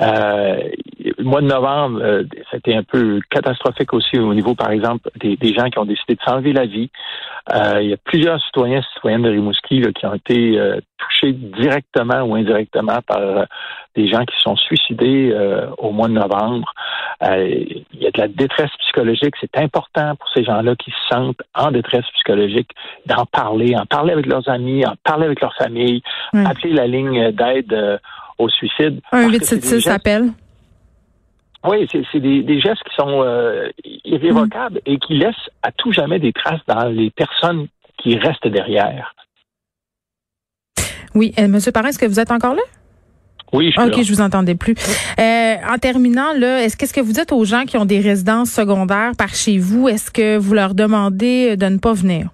Euh, 0.02 0.60
le 1.00 1.24
mois 1.24 1.42
de 1.42 1.48
novembre, 1.48 2.00
euh, 2.02 2.24
c'était 2.52 2.76
un 2.76 2.84
peu 2.84 3.20
catastrophique 3.30 3.94
aussi 3.94 4.18
au 4.20 4.34
niveau, 4.34 4.56
par 4.56 4.72
exemple, 4.72 5.10
des, 5.16 5.54
gens 5.54 5.70
qui 5.70 5.80
ont 5.80 5.86
décidé 5.86 6.16
de 6.16 6.22
s'enlever 6.24 6.54
la 6.54 6.66
vie. 6.66 6.90
Euh, 7.54 7.82
il 7.82 7.90
y 7.90 7.94
a 7.94 7.98
plusieurs 7.98 8.42
citoyens 8.44 8.82
citoyennes 8.94 9.24
de 9.24 9.30
Rimouski 9.30 9.82
qui 9.94 10.06
ont 10.06 10.14
été 10.14 10.60
euh, 10.60 10.80
touchés 10.98 11.34
directement 11.34 12.22
ou 12.22 12.36
indirectement 12.36 13.00
par 13.06 13.18
euh, 13.18 13.46
des 13.96 14.08
gens 14.08 14.24
qui 14.26 14.36
sont 14.42 14.56
suicidés 14.56 15.34
au 15.78 15.92
mois 15.92 16.08
de 16.08 16.14
novembre. 16.14 16.72
il 17.22 17.84
y 18.00 18.08
a 18.08 18.12
de 18.12 18.22
la 18.22 18.28
détresse 18.28 18.70
psychologique. 18.80 18.89
C'est 19.40 19.58
important 19.58 20.16
pour 20.16 20.30
ces 20.34 20.44
gens-là 20.44 20.76
qui 20.76 20.92
se 20.92 21.16
sentent 21.16 21.42
en 21.56 21.72
détresse 21.72 22.06
psychologique 22.14 22.70
d'en 23.06 23.26
parler, 23.26 23.76
en 23.76 23.86
parler 23.86 24.14
avec 24.14 24.26
leurs 24.26 24.48
amis, 24.50 24.86
en 24.86 24.96
parler 25.04 25.26
avec 25.26 25.42
leur 25.42 25.54
famille, 25.56 26.02
appeler 26.34 26.74
la 26.74 26.88
ligne 26.88 27.32
d'aide 27.32 28.00
au 28.38 28.50
suicide. 28.50 29.02
Un 29.12 29.30
876 29.30 29.88
appel. 29.88 30.30
Oui, 31.66 31.88
c'est 31.92 32.20
des, 32.20 32.62
gestes 32.62 32.84
qui 32.84 32.96
sont 32.96 33.26
irrévocables 34.06 34.80
et 34.86 34.98
qui 34.98 35.16
laissent 35.18 35.50
à 35.62 35.72
tout 35.72 35.92
jamais 35.92 36.20
des 36.20 36.32
traces 36.32 36.62
dans 36.68 36.86
les 36.86 37.10
personnes 37.12 37.68
qui 37.98 38.18
restent 38.18 38.48
derrière. 38.48 39.14
Oui, 41.16 41.34
Monsieur 41.38 41.72
Parent, 41.72 41.88
est-ce 41.88 42.00
que 42.00 42.06
vous 42.06 42.20
êtes 42.20 42.32
encore 42.32 42.54
là? 42.54 42.62
Oui, 43.52 43.72
je 43.76 43.82
suis 43.82 43.90
OK, 43.90 44.04
je 44.04 44.14
vous 44.14 44.22
entendais 44.22 44.56
plus. 44.56 44.76
Euh, 45.20 45.56
en 45.68 45.78
terminant, 45.78 46.34
là, 46.38 46.64
est-ce 46.64 46.78
qu'est-ce 46.78 46.94
que 46.94 47.02
vous 47.02 47.14
dites 47.14 47.32
aux 47.32 47.46
gens 47.46 47.66
qui 47.66 47.78
ont 47.78 47.86
des 47.86 48.00
résidences 48.00 48.52
secondaires 48.52 49.12
par 49.18 49.34
chez 49.34 49.58
vous? 49.58 49.88
Est-ce 49.88 50.12
que 50.12 50.38
vous 50.38 50.54
leur 50.54 50.76
demandez 50.76 51.58
de 51.58 51.66
ne 51.66 51.78
pas 51.78 51.94
venir? 51.94 52.30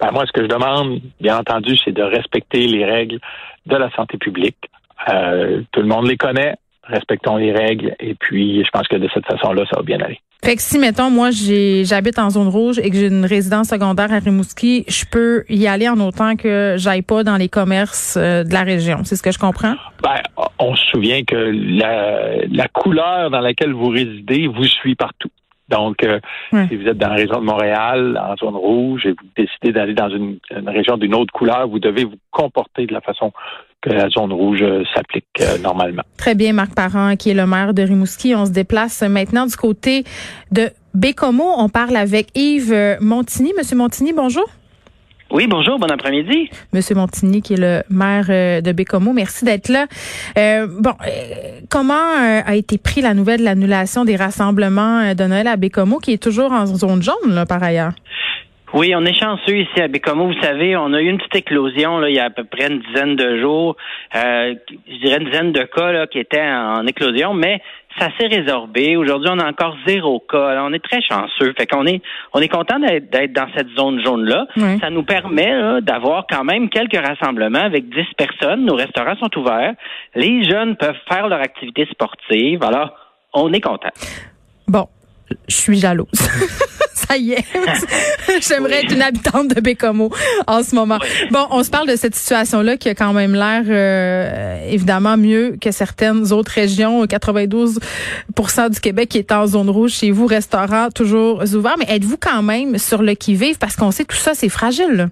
Ben, 0.00 0.10
moi, 0.12 0.24
ce 0.26 0.32
que 0.32 0.42
je 0.42 0.48
demande, 0.48 1.00
bien 1.20 1.38
entendu, 1.38 1.76
c'est 1.84 1.92
de 1.92 2.02
respecter 2.02 2.66
les 2.66 2.84
règles 2.84 3.18
de 3.66 3.76
la 3.76 3.90
santé 3.92 4.18
publique. 4.18 4.70
Euh, 5.08 5.62
tout 5.72 5.80
le 5.80 5.86
monde 5.86 6.06
les 6.06 6.16
connaît. 6.16 6.54
Respectons 6.86 7.36
les 7.36 7.52
règles. 7.52 7.94
Et 8.00 8.14
puis, 8.14 8.62
je 8.64 8.70
pense 8.70 8.86
que 8.88 8.96
de 8.96 9.08
cette 9.12 9.26
façon-là, 9.26 9.64
ça 9.70 9.76
va 9.76 9.82
bien 9.82 10.00
aller. 10.00 10.20
Fait 10.44 10.56
que 10.56 10.62
si, 10.62 10.78
mettons, 10.78 11.08
moi, 11.08 11.30
j'habite 11.30 12.18
en 12.18 12.28
zone 12.28 12.48
rouge 12.48 12.78
et 12.78 12.90
que 12.90 12.96
j'ai 12.96 13.06
une 13.06 13.24
résidence 13.24 13.68
secondaire 13.68 14.12
à 14.12 14.18
Rimouski, 14.18 14.84
je 14.88 15.04
peux 15.10 15.44
y 15.48 15.66
aller 15.66 15.88
en 15.88 15.98
autant 16.00 16.36
que 16.36 16.74
j'aille 16.76 17.00
pas 17.00 17.24
dans 17.24 17.38
les 17.38 17.48
commerces 17.48 18.18
euh, 18.18 18.44
de 18.44 18.52
la 18.52 18.62
région. 18.62 18.98
C'est 19.04 19.16
ce 19.16 19.22
que 19.22 19.32
je 19.32 19.38
comprends? 19.38 19.74
Ben, 20.02 20.20
on 20.58 20.76
se 20.76 20.84
souvient 20.88 21.22
que 21.22 21.34
la, 21.34 22.44
la 22.46 22.68
couleur 22.68 23.30
dans 23.30 23.40
laquelle 23.40 23.72
vous 23.72 23.88
résidez 23.88 24.46
vous 24.46 24.64
suit 24.64 24.94
partout. 24.94 25.30
Donc, 25.68 26.04
euh, 26.04 26.20
si 26.68 26.76
vous 26.76 26.86
êtes 26.86 26.98
dans 26.98 27.08
la 27.08 27.14
région 27.14 27.40
de 27.40 27.44
Montréal, 27.44 28.20
en 28.22 28.36
zone 28.36 28.56
rouge, 28.56 29.06
et 29.06 29.10
vous 29.10 29.28
décidez 29.36 29.72
d'aller 29.72 29.94
dans 29.94 30.10
une, 30.10 30.38
région 30.66 30.96
d'une 30.96 31.14
autre 31.14 31.32
couleur, 31.32 31.68
vous 31.68 31.78
devez 31.78 32.04
vous 32.04 32.16
comporter 32.30 32.86
de 32.86 32.92
la 32.92 33.00
façon 33.00 33.32
que 33.80 33.90
la 33.90 34.08
zone 34.08 34.32
rouge 34.32 34.62
euh, 34.62 34.82
s'applique 34.94 35.26
euh, 35.40 35.58
normalement. 35.58 36.02
Très 36.16 36.34
bien, 36.34 36.52
Marc 36.52 36.74
Parent, 36.74 37.16
qui 37.16 37.30
est 37.30 37.34
le 37.34 37.46
maire 37.46 37.74
de 37.74 37.82
Rimouski. 37.82 38.34
On 38.34 38.46
se 38.46 38.52
déplace 38.52 39.02
maintenant 39.02 39.46
du 39.46 39.56
côté 39.56 40.04
de 40.52 40.70
Bécomo. 40.94 41.44
On 41.58 41.68
parle 41.68 41.96
avec 41.96 42.28
Yves 42.34 42.98
Montigny. 43.00 43.52
Monsieur 43.56 43.76
Montigny, 43.76 44.12
bonjour. 44.12 44.46
Oui, 45.34 45.48
bonjour, 45.48 45.80
bon 45.80 45.90
après-midi. 45.90 46.48
Monsieur 46.72 46.94
Montigny, 46.94 47.42
qui 47.42 47.54
est 47.54 47.60
le 47.60 47.82
maire 47.90 48.26
euh, 48.28 48.60
de 48.60 48.70
Bécomo, 48.70 49.12
merci 49.12 49.44
d'être 49.44 49.68
là. 49.68 49.86
Euh, 50.38 50.68
bon, 50.68 50.92
euh, 51.08 51.58
comment 51.68 52.14
a 52.46 52.54
été 52.54 52.78
pris 52.78 53.00
la 53.00 53.14
nouvelle 53.14 53.40
de 53.40 53.44
l'annulation 53.44 54.04
des 54.04 54.14
rassemblements 54.14 55.12
de 55.12 55.24
Noël 55.24 55.48
à 55.48 55.56
Bécomo, 55.56 55.98
qui 55.98 56.12
est 56.12 56.22
toujours 56.22 56.52
en 56.52 56.66
zone 56.66 57.02
jaune, 57.02 57.34
là, 57.34 57.46
par 57.46 57.64
ailleurs? 57.64 57.94
Oui, 58.74 58.92
on 58.96 59.04
est 59.04 59.14
chanceux 59.14 59.56
ici 59.56 59.80
à 59.80 59.86
Bécomo. 59.86 60.26
Vous 60.26 60.40
savez, 60.42 60.76
on 60.76 60.92
a 60.94 61.00
eu 61.00 61.06
une 61.06 61.18
petite 61.18 61.36
éclosion 61.36 61.98
là, 61.98 62.08
il 62.08 62.16
y 62.16 62.18
a 62.18 62.24
à 62.24 62.30
peu 62.30 62.42
près 62.42 62.66
une 62.66 62.80
dizaine 62.80 63.14
de 63.14 63.38
jours. 63.40 63.76
Euh, 64.16 64.54
je 64.88 64.96
dirais 64.98 65.18
une 65.18 65.30
dizaine 65.30 65.52
de 65.52 65.62
cas 65.62 65.92
là, 65.92 66.08
qui 66.08 66.18
étaient 66.18 66.42
en, 66.42 66.84
éclosion, 66.84 67.34
mais 67.34 67.62
ça 67.98 68.08
s'est 68.18 68.26
résorbé. 68.26 68.96
Aujourd'hui, 68.96 69.30
on 69.32 69.38
a 69.38 69.48
encore 69.48 69.76
zéro 69.86 70.20
cas. 70.20 70.62
on 70.62 70.72
est 70.72 70.82
très 70.82 71.00
chanceux. 71.02 71.52
Fait 71.56 71.66
qu'on 71.66 71.86
est, 71.86 72.02
on 72.32 72.40
est 72.40 72.48
content 72.48 72.78
d'être 72.78 73.32
dans 73.32 73.46
cette 73.56 73.68
zone 73.70 74.02
jaune-là. 74.02 74.46
Ça 74.80 74.90
nous 74.90 75.04
permet 75.04 75.80
d'avoir 75.82 76.26
quand 76.28 76.44
même 76.44 76.68
quelques 76.68 76.96
rassemblements 76.96 77.62
avec 77.62 77.88
10 77.88 78.04
personnes. 78.16 78.64
Nos 78.64 78.74
restaurants 78.74 79.16
sont 79.16 79.38
ouverts. 79.38 79.74
Les 80.14 80.44
jeunes 80.44 80.76
peuvent 80.76 80.98
faire 81.08 81.28
leur 81.28 81.40
activité 81.40 81.86
sportive. 81.90 82.62
Alors, 82.62 82.94
on 83.32 83.52
est 83.52 83.60
content. 83.60 83.90
Bon, 84.66 84.88
je 85.48 85.54
suis 85.54 85.78
jalouse. 85.78 86.08
est. 87.16 87.44
J'aimerais 88.48 88.84
être 88.84 88.92
une 88.92 89.02
habitante 89.02 89.48
de 89.48 89.60
Bécomo 89.60 90.10
en 90.46 90.62
ce 90.62 90.74
moment. 90.74 90.98
Bon, 91.30 91.46
on 91.50 91.62
se 91.62 91.70
parle 91.70 91.88
de 91.88 91.96
cette 91.96 92.14
situation-là 92.14 92.76
qui 92.76 92.88
a 92.88 92.94
quand 92.94 93.12
même 93.12 93.34
l'air 93.34 93.62
euh, 93.68 94.68
évidemment 94.68 95.16
mieux 95.16 95.56
que 95.60 95.70
certaines 95.70 96.32
autres 96.32 96.52
régions. 96.52 97.04
92% 97.04 97.78
du 98.70 98.80
Québec 98.80 99.08
qui 99.10 99.18
est 99.18 99.32
en 99.32 99.46
zone 99.46 99.70
rouge. 99.70 99.92
Chez 99.92 100.10
vous, 100.10 100.26
restaurant 100.26 100.88
toujours 100.90 101.42
ouvert. 101.54 101.76
Mais 101.78 101.86
êtes-vous 101.88 102.16
quand 102.18 102.42
même 102.42 102.78
sur 102.78 103.02
le 103.02 103.14
qui-vive? 103.14 103.58
Parce 103.58 103.76
qu'on 103.76 103.90
sait 103.90 104.04
tout 104.04 104.16
ça, 104.16 104.34
c'est 104.34 104.48
fragile. 104.48 105.10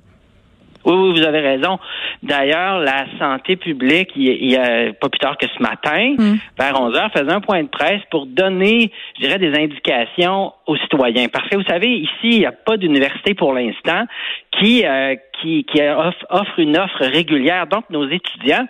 Oui, 0.84 0.94
oui, 0.94 1.20
vous 1.20 1.26
avez 1.26 1.40
raison. 1.40 1.78
D'ailleurs, 2.22 2.78
la 2.78 3.06
santé 3.18 3.56
publique, 3.56 4.10
il 4.16 4.50
y 4.50 4.56
a 4.56 4.92
pas 4.92 5.08
plus 5.08 5.18
tard 5.18 5.36
que 5.36 5.46
ce 5.46 5.62
matin, 5.62 6.14
hmm. 6.18 6.36
vers 6.58 6.80
11 6.80 6.96
heures, 6.96 7.10
faisait 7.12 7.32
un 7.32 7.40
point 7.40 7.62
de 7.62 7.68
presse 7.68 8.02
pour 8.10 8.26
donner, 8.26 8.90
je 9.16 9.26
dirais, 9.26 9.38
des 9.38 9.54
indications 9.58 10.52
aux 10.66 10.76
citoyens. 10.76 11.28
Parce 11.28 11.48
que 11.48 11.56
vous 11.56 11.64
savez, 11.64 11.88
ici, 11.88 12.10
il 12.24 12.38
n'y 12.38 12.46
a 12.46 12.52
pas 12.52 12.76
d'université 12.76 13.34
pour 13.34 13.52
l'instant 13.52 14.04
qui, 14.52 14.84
euh, 14.84 15.16
qui, 15.40 15.64
qui 15.64 15.80
offre, 15.82 16.58
une 16.58 16.76
offre 16.76 17.04
régulière. 17.04 17.66
Donc, 17.66 17.84
nos 17.90 18.08
étudiants 18.08 18.66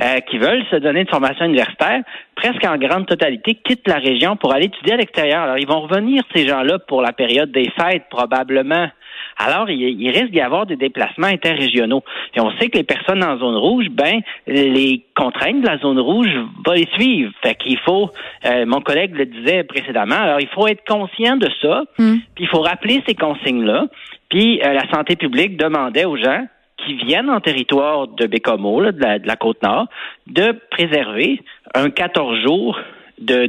euh, 0.00 0.20
qui 0.20 0.38
veulent 0.38 0.64
se 0.70 0.76
donner 0.76 1.00
une 1.00 1.08
formation 1.08 1.44
universitaire, 1.44 2.02
presque 2.34 2.64
en 2.64 2.76
grande 2.76 3.06
totalité, 3.06 3.54
quittent 3.54 3.88
la 3.88 3.98
région 3.98 4.36
pour 4.36 4.52
aller 4.52 4.66
étudier 4.66 4.94
à 4.94 4.96
l'extérieur. 4.96 5.42
Alors, 5.42 5.58
ils 5.58 5.66
vont 5.66 5.80
revenir, 5.80 6.22
ces 6.34 6.46
gens-là, 6.46 6.78
pour 6.78 7.02
la 7.02 7.12
période 7.12 7.50
des 7.52 7.70
fêtes, 7.70 8.04
probablement 8.10 8.88
alors 9.38 9.70
il, 9.70 10.10
risque 10.10 10.30
d'y 10.30 10.40
avoir 10.40 10.66
des 10.66 10.76
déplacements 10.76 11.26
interrégionaux. 11.26 12.02
Et 12.34 12.40
on 12.40 12.50
sait 12.58 12.68
que 12.68 12.78
les 12.78 12.84
personnes 12.84 13.24
en 13.24 13.38
zone 13.38 13.56
rouge, 13.56 13.86
ben 13.90 14.20
les 14.46 15.04
contraintes 15.16 15.60
de 15.60 15.66
la 15.66 15.78
zone 15.78 15.98
rouge 15.98 16.30
vont 16.64 16.72
les 16.72 16.88
suivre. 16.94 17.32
Fait 17.42 17.54
qu'il 17.54 17.78
faut, 17.78 18.10
euh, 18.46 18.66
mon 18.66 18.80
collègue 18.80 19.14
le 19.16 19.26
disait 19.26 19.64
précédemment, 19.64 20.16
alors 20.16 20.40
il 20.40 20.48
faut 20.48 20.66
être 20.66 20.84
conscient 20.86 21.36
de 21.36 21.48
ça, 21.60 21.82
hmm. 21.98 22.16
puis 22.34 22.44
il 22.44 22.48
faut 22.48 22.60
rappeler 22.60 23.02
ces 23.06 23.14
consignes-là. 23.14 23.86
Puis 24.28 24.60
euh, 24.62 24.72
la 24.72 24.88
santé 24.90 25.16
publique 25.16 25.56
demandait 25.56 26.04
aux 26.04 26.16
gens 26.16 26.46
qui 26.84 26.94
viennent 26.94 27.30
en 27.30 27.40
territoire 27.40 28.08
de 28.08 28.26
Bécomo, 28.26 28.82
de, 28.82 29.26
la, 29.26 29.36
Côte-Nord, 29.36 29.86
de 30.26 30.58
préserver 30.70 31.40
un 31.74 31.90
14 31.90 32.40
jours 32.40 32.78
de 33.18 33.46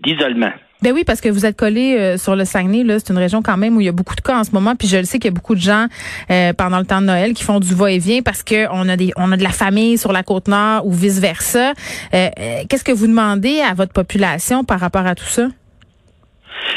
d'isolement. 0.00 0.52
Ben 0.80 0.92
oui, 0.92 1.02
parce 1.04 1.20
que 1.20 1.28
vous 1.28 1.44
êtes 1.44 1.56
collé 1.56 1.96
euh, 1.98 2.16
sur 2.18 2.36
le 2.36 2.44
Saguenay, 2.44 2.84
là, 2.84 3.00
c'est 3.00 3.10
une 3.12 3.18
région 3.18 3.42
quand 3.42 3.56
même 3.56 3.76
où 3.76 3.80
il 3.80 3.86
y 3.86 3.88
a 3.88 3.92
beaucoup 3.92 4.14
de 4.14 4.20
cas 4.20 4.38
en 4.38 4.44
ce 4.44 4.52
moment. 4.52 4.76
Puis 4.76 4.86
je 4.86 4.96
le 4.96 5.02
sais 5.02 5.18
qu'il 5.18 5.28
y 5.30 5.34
a 5.34 5.34
beaucoup 5.34 5.56
de 5.56 5.60
gens 5.60 5.86
euh, 6.30 6.52
pendant 6.52 6.78
le 6.78 6.84
temps 6.84 7.00
de 7.00 7.06
Noël 7.06 7.34
qui 7.34 7.42
font 7.42 7.58
du 7.58 7.74
va-et-vient 7.74 8.22
parce 8.22 8.44
que 8.44 8.68
on 8.70 8.88
a 8.88 8.96
des, 8.96 9.10
on 9.16 9.32
a 9.32 9.36
de 9.36 9.42
la 9.42 9.50
famille 9.50 9.98
sur 9.98 10.12
la 10.12 10.22
côte 10.22 10.46
nord 10.46 10.86
ou 10.86 10.92
vice 10.92 11.18
versa. 11.18 11.72
Euh, 12.14 12.28
Qu'est-ce 12.68 12.84
que 12.84 12.92
vous 12.92 13.08
demandez 13.08 13.60
à 13.60 13.74
votre 13.74 13.92
population 13.92 14.62
par 14.62 14.78
rapport 14.78 15.06
à 15.06 15.16
tout 15.16 15.24
ça? 15.24 15.48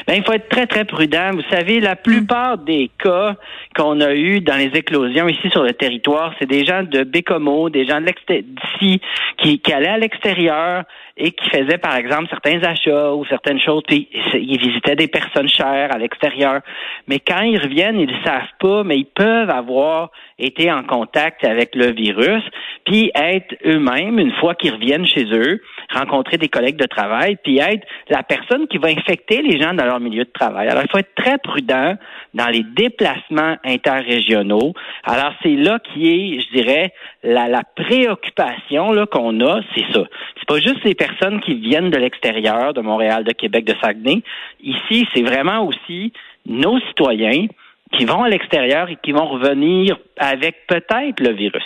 Ben, 0.07 0.15
il 0.15 0.23
faut 0.23 0.33
être 0.33 0.49
très, 0.49 0.67
très 0.67 0.85
prudent. 0.85 1.31
Vous 1.33 1.43
savez, 1.49 1.79
la 1.79 1.95
plupart 1.95 2.57
des 2.57 2.89
cas 2.97 3.35
qu'on 3.75 4.01
a 4.01 4.13
eu 4.13 4.41
dans 4.41 4.57
les 4.57 4.71
éclosions 4.73 5.27
ici 5.27 5.49
sur 5.51 5.63
le 5.63 5.73
territoire, 5.73 6.33
c'est 6.39 6.47
des 6.47 6.65
gens 6.65 6.83
de 6.83 7.03
Bécomo, 7.03 7.69
des 7.69 7.85
gens 7.85 8.01
d'ici 8.01 9.01
qui, 9.37 9.59
qui 9.59 9.73
allaient 9.73 9.87
à 9.87 9.97
l'extérieur, 9.97 10.83
et 11.17 11.31
qui 11.31 11.49
faisaient, 11.49 11.77
par 11.77 11.95
exemple, 11.95 12.27
certains 12.29 12.61
achats 12.63 13.13
ou 13.13 13.25
certaines 13.25 13.59
choses, 13.59 13.83
puis 13.87 14.07
ils 14.33 14.59
visitaient 14.59 14.95
des 14.95 15.07
personnes 15.07 15.49
chères 15.49 15.93
à 15.93 15.97
l'extérieur. 15.97 16.61
Mais 17.07 17.19
quand 17.19 17.41
ils 17.41 17.59
reviennent, 17.59 17.99
ils 17.99 18.09
ne 18.09 18.23
savent 18.23 18.41
pas, 18.59 18.83
mais 18.83 18.97
ils 18.97 19.05
peuvent 19.05 19.49
avoir 19.49 20.11
été 20.39 20.71
en 20.71 20.83
contact 20.83 21.45
avec 21.45 21.75
le 21.75 21.91
virus, 21.91 22.43
puis 22.85 23.11
être 23.13 23.55
eux-mêmes, 23.65 24.17
une 24.17 24.33
fois 24.33 24.55
qu'ils 24.55 24.73
reviennent 24.73 25.05
chez 25.05 25.25
eux, 25.31 25.61
rencontrer 25.93 26.37
des 26.37 26.49
collègues 26.49 26.77
de 26.77 26.87
travail, 26.87 27.37
puis 27.43 27.59
être 27.59 27.85
la 28.09 28.23
personne 28.23 28.67
qui 28.67 28.77
va 28.77 28.87
infecter 28.87 29.41
les 29.41 29.61
gens 29.61 29.73
dans 29.73 29.85
leur 29.85 29.99
milieu 29.99 30.23
de 30.23 30.31
travail. 30.31 30.67
Alors, 30.67 30.83
il 30.83 30.89
faut 30.89 30.97
être 30.97 31.13
très 31.15 31.37
prudent 31.37 31.95
dans 32.33 32.47
les 32.47 32.63
déplacements 32.63 33.57
interrégionaux. 33.63 34.73
Alors, 35.03 35.33
c'est 35.43 35.55
là 35.55 35.79
qui 35.79 36.09
est, 36.09 36.39
je 36.41 36.57
dirais, 36.57 36.93
la, 37.23 37.47
la 37.47 37.63
préoccupation 37.75 38.91
là 38.93 39.05
qu'on 39.05 39.39
a, 39.41 39.61
c'est 39.75 39.85
ça. 39.93 40.03
C'est 40.39 40.47
pas 40.47 40.59
juste 40.59 40.83
les 40.83 40.95
personnes 40.95 41.10
qui 41.43 41.55
viennent 41.55 41.89
de 41.89 41.97
l'extérieur, 41.97 42.73
de 42.73 42.81
Montréal, 42.81 43.23
de 43.23 43.31
Québec, 43.31 43.65
de 43.65 43.75
Saguenay. 43.81 44.21
Ici, 44.63 45.07
c'est 45.13 45.21
vraiment 45.21 45.65
aussi 45.65 46.13
nos 46.45 46.79
citoyens 46.79 47.47
qui 47.91 48.05
vont 48.05 48.23
à 48.23 48.29
l'extérieur 48.29 48.89
et 48.89 48.97
qui 49.03 49.11
vont 49.11 49.27
revenir 49.27 49.97
avec 50.17 50.67
peut-être 50.67 51.19
le 51.19 51.33
virus. 51.33 51.63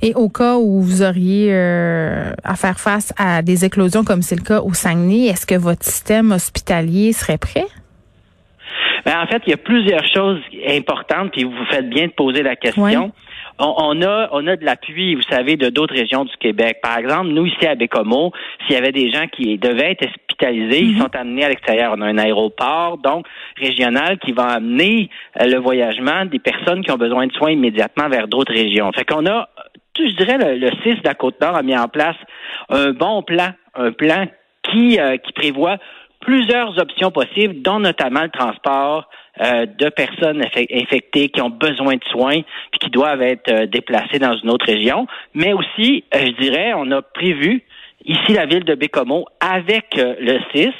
Et 0.00 0.14
au 0.14 0.28
cas 0.28 0.56
où 0.56 0.80
vous 0.80 1.02
auriez 1.02 1.52
euh, 1.52 2.32
à 2.44 2.54
faire 2.54 2.78
face 2.78 3.12
à 3.18 3.42
des 3.42 3.64
éclosions 3.64 4.04
comme 4.04 4.22
c'est 4.22 4.36
le 4.36 4.42
cas 4.42 4.60
au 4.60 4.72
Saguenay, 4.72 5.26
est-ce 5.26 5.44
que 5.44 5.56
votre 5.56 5.84
système 5.84 6.32
hospitalier 6.32 7.12
serait 7.12 7.38
prêt? 7.38 7.66
Ben, 9.04 9.20
en 9.22 9.26
fait, 9.26 9.42
il 9.46 9.50
y 9.50 9.54
a 9.54 9.58
plusieurs 9.58 10.06
choses 10.14 10.40
importantes, 10.68 11.32
puis 11.32 11.44
vous 11.44 11.64
faites 11.70 11.88
bien 11.88 12.06
de 12.06 12.12
poser 12.12 12.42
la 12.42 12.56
question 12.56 13.12
on, 13.58 14.02
a 14.02 14.28
on 14.32 14.46
a 14.46 14.56
de 14.56 14.64
l'appui, 14.64 15.14
vous 15.14 15.22
savez, 15.22 15.56
de 15.56 15.68
d'autres 15.68 15.94
régions 15.94 16.24
du 16.24 16.36
Québec. 16.36 16.78
Par 16.82 16.98
exemple, 16.98 17.28
nous 17.28 17.46
ici 17.46 17.66
à 17.66 17.74
Bécomo, 17.74 18.32
s'il 18.66 18.74
y 18.74 18.78
avait 18.78 18.92
des 18.92 19.10
gens 19.10 19.26
qui 19.26 19.58
devaient 19.58 19.92
être 19.92 20.06
hospitalisés, 20.06 20.80
ils 20.80 20.94
mhm. 20.94 21.02
sont 21.02 21.16
amenés 21.16 21.44
à 21.44 21.48
l'extérieur. 21.48 21.94
On 21.96 22.00
a 22.00 22.06
un 22.06 22.18
aéroport 22.18 22.98
donc 22.98 23.26
régional 23.56 24.18
qui 24.18 24.32
va 24.32 24.44
amener 24.44 25.10
euh, 25.40 25.46
le 25.46 25.58
voyagement 25.58 26.24
des 26.24 26.38
personnes 26.38 26.82
qui 26.84 26.90
ont 26.90 26.96
besoin 26.96 27.26
de 27.26 27.32
soins 27.32 27.50
immédiatement 27.50 28.08
vers 28.08 28.28
d'autres 28.28 28.52
régions. 28.52 28.90
Fait 28.92 29.04
qu'on 29.04 29.26
a, 29.26 29.48
je 29.98 30.14
dirais, 30.16 30.38
le, 30.38 30.56
le 30.58 30.70
CIS 30.82 31.00
de 31.00 31.08
la 31.08 31.14
Côte-Nord 31.14 31.56
a 31.56 31.62
mis 31.62 31.76
en 31.76 31.88
place 31.88 32.16
un 32.68 32.92
bon 32.92 33.22
plan, 33.22 33.50
un 33.74 33.92
plan 33.92 34.26
qui, 34.62 35.00
euh, 35.00 35.16
qui 35.16 35.32
prévoit 35.32 35.78
plusieurs 36.20 36.78
options 36.78 37.10
possibles, 37.10 37.62
dont 37.62 37.80
notamment 37.80 38.22
le 38.22 38.30
transport 38.30 39.08
euh, 39.40 39.66
de 39.66 39.88
personnes 39.88 40.42
infectées 40.72 41.28
qui 41.28 41.40
ont 41.40 41.50
besoin 41.50 41.94
de 41.94 42.04
soins 42.10 42.40
puis 42.70 42.78
qui 42.80 42.90
doivent 42.90 43.22
être 43.22 43.50
euh, 43.50 43.66
déplacées 43.66 44.18
dans 44.18 44.36
une 44.36 44.50
autre 44.50 44.66
région. 44.66 45.06
Mais 45.34 45.52
aussi, 45.52 46.04
euh, 46.14 46.26
je 46.26 46.42
dirais, 46.42 46.72
on 46.74 46.90
a 46.90 47.02
prévu 47.02 47.62
ici 48.04 48.32
la 48.32 48.46
ville 48.46 48.64
de 48.64 48.74
Bécomo, 48.74 49.26
avec 49.40 49.96
le 49.96 50.38
CIS, 50.50 50.72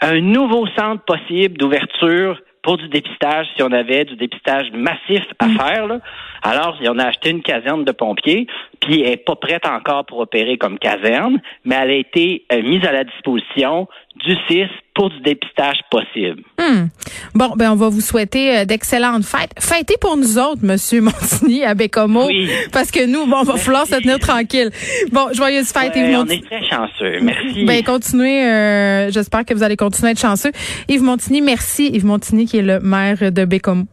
un 0.00 0.20
nouveau 0.20 0.66
centre 0.76 1.02
possible 1.04 1.56
d'ouverture 1.58 2.40
pour 2.62 2.76
du 2.78 2.88
dépistage, 2.88 3.46
si 3.56 3.62
on 3.62 3.72
avait 3.72 4.04
du 4.04 4.16
dépistage 4.16 4.70
massif 4.72 5.24
à 5.38 5.46
mm. 5.46 5.56
faire. 5.58 5.86
Là. 5.86 6.00
Alors, 6.42 6.76
on 6.82 6.98
a 6.98 7.04
acheté 7.04 7.30
une 7.30 7.42
caserne 7.42 7.84
de 7.84 7.92
pompiers, 7.92 8.46
puis 8.80 9.02
elle 9.02 9.10
n'est 9.10 9.16
pas 9.16 9.36
prête 9.36 9.64
encore 9.66 10.04
pour 10.06 10.18
opérer 10.18 10.58
comme 10.58 10.78
caserne, 10.78 11.40
mais 11.64 11.76
elle 11.76 11.90
a 11.90 11.94
été 11.94 12.44
euh, 12.52 12.62
mise 12.62 12.84
à 12.84 12.92
la 12.92 13.04
disposition 13.04 13.86
du 14.16 14.34
CIS 14.46 14.68
pour 14.94 15.08
du 15.10 15.20
dépistage 15.20 15.78
possible. 15.90 16.42
Hmm. 16.58 16.86
Bon, 17.34 17.54
ben 17.56 17.72
on 17.72 17.76
va 17.76 17.88
vous 17.88 18.00
souhaiter 18.00 18.58
euh, 18.58 18.64
d'excellentes 18.64 19.24
fêtes. 19.24 19.52
Fêtez 19.58 19.94
pour 20.00 20.16
nous 20.16 20.38
autres, 20.38 20.62
Monsieur 20.62 21.00
Montigny, 21.02 21.64
à 21.64 21.74
Bécomo, 21.74 22.26
oui. 22.26 22.50
parce 22.72 22.90
que 22.90 23.06
nous, 23.06 23.26
bon, 23.26 23.38
on 23.40 23.44
va 23.44 23.56
falloir 23.56 23.86
se 23.86 23.94
tenir 23.96 24.18
tranquille. 24.18 24.70
Bon, 25.12 25.32
joyeuses 25.32 25.72
fêtes, 25.72 25.96
Yves 25.96 26.18
On 26.18 26.26
est 26.26 26.44
très 26.44 26.62
chanceux. 26.68 27.20
Merci. 27.22 27.64
Ben 27.64 27.82
continuez. 27.84 28.44
Euh, 28.44 29.10
j'espère 29.10 29.44
que 29.44 29.54
vous 29.54 29.62
allez 29.62 29.76
continuer 29.76 30.08
à 30.08 30.12
être 30.12 30.20
chanceux. 30.20 30.52
Yves 30.88 31.02
Montigny, 31.02 31.40
merci. 31.40 31.86
Yves 31.86 32.04
Montigny, 32.04 32.46
qui 32.46 32.58
est 32.58 32.62
le 32.62 32.80
maire 32.80 33.32
de 33.32 33.44
Bécomo. 33.44 33.84